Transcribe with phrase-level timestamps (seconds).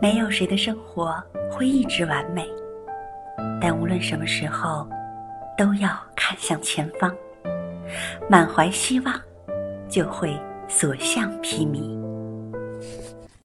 [0.00, 2.46] 没有谁的生活会一直完美
[3.60, 4.88] 但无论什么时候
[5.56, 7.12] 都要看向前方
[8.28, 9.20] 满怀希望
[9.88, 10.38] 就会
[10.68, 11.97] 所向披靡。